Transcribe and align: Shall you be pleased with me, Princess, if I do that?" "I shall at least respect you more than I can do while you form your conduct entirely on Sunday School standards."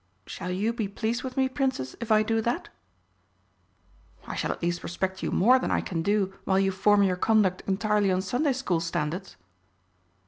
Shall 0.25 0.49
you 0.49 0.73
be 0.73 0.87
pleased 0.87 1.21
with 1.21 1.37
me, 1.37 1.47
Princess, 1.47 1.95
if 1.99 2.11
I 2.11 2.23
do 2.23 2.41
that?" 2.41 2.69
"I 4.25 4.33
shall 4.33 4.51
at 4.51 4.63
least 4.63 4.81
respect 4.81 5.21
you 5.21 5.29
more 5.29 5.59
than 5.59 5.69
I 5.69 5.81
can 5.81 6.01
do 6.01 6.33
while 6.43 6.57
you 6.57 6.71
form 6.71 7.03
your 7.03 7.15
conduct 7.17 7.61
entirely 7.67 8.11
on 8.11 8.23
Sunday 8.23 8.53
School 8.53 8.79
standards." 8.79 9.35